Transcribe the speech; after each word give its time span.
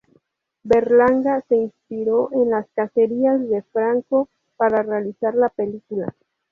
Berlanga 0.63 1.41
se 1.47 1.55
inspiró 1.55 2.29
en 2.31 2.49
las 2.49 2.65
cacerías 2.73 3.39
de 3.47 3.61
Franco 3.71 4.29
para 4.57 4.81
realizar 4.81 5.35
la 5.35 5.49
película. 5.49 6.11